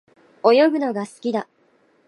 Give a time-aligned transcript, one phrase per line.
[0.43, 1.47] 泳ぐのが好きだ。